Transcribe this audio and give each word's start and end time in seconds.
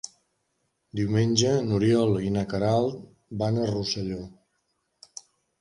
Diumenge 0.99 1.51
n'Oriol 1.67 2.17
i 2.29 2.33
na 2.37 2.45
Queralt 2.55 3.05
van 3.43 3.61
a 3.61 3.69
Rosselló. 3.73 4.21